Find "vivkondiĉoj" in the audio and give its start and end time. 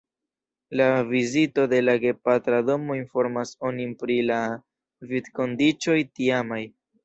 5.15-6.01